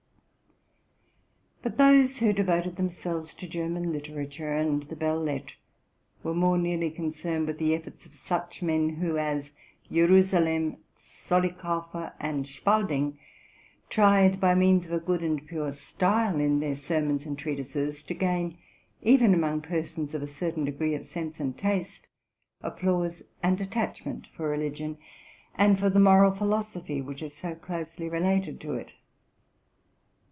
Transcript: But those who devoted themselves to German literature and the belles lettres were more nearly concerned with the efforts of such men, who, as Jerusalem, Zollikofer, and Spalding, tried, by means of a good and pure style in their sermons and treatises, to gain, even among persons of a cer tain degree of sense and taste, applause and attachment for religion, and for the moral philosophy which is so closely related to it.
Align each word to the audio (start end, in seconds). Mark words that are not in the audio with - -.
But 1.63 1.77
those 1.77 2.17
who 2.17 2.33
devoted 2.33 2.75
themselves 2.75 3.35
to 3.35 3.47
German 3.47 3.91
literature 3.93 4.51
and 4.51 4.81
the 4.81 4.95
belles 4.95 5.23
lettres 5.23 5.57
were 6.23 6.33
more 6.33 6.57
nearly 6.57 6.89
concerned 6.89 7.45
with 7.45 7.59
the 7.59 7.75
efforts 7.75 8.03
of 8.07 8.15
such 8.15 8.63
men, 8.63 8.95
who, 8.95 9.19
as 9.19 9.51
Jerusalem, 9.91 10.77
Zollikofer, 10.97 12.13
and 12.19 12.47
Spalding, 12.47 13.19
tried, 13.89 14.39
by 14.39 14.55
means 14.55 14.87
of 14.87 14.91
a 14.93 14.99
good 14.99 15.21
and 15.21 15.45
pure 15.47 15.71
style 15.71 16.39
in 16.39 16.61
their 16.61 16.75
sermons 16.75 17.27
and 17.27 17.37
treatises, 17.37 18.01
to 18.03 18.15
gain, 18.15 18.57
even 19.03 19.31
among 19.35 19.61
persons 19.61 20.15
of 20.15 20.23
a 20.23 20.27
cer 20.27 20.51
tain 20.51 20.65
degree 20.65 20.95
of 20.95 21.05
sense 21.05 21.39
and 21.39 21.55
taste, 21.59 22.07
applause 22.63 23.21
and 23.43 23.61
attachment 23.61 24.25
for 24.35 24.49
religion, 24.49 24.97
and 25.53 25.77
for 25.79 25.91
the 25.91 25.99
moral 25.99 26.31
philosophy 26.31 27.01
which 27.01 27.21
is 27.21 27.35
so 27.35 27.53
closely 27.53 28.09
related 28.09 28.59
to 28.59 28.73
it. 28.73 28.95